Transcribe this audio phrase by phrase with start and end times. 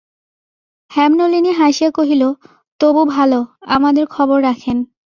[0.91, 2.23] হেমনলিনী হাসিয়া কহিল,
[2.79, 3.39] তবু ভালো,
[3.67, 4.77] আমাদের খবর রাখেন!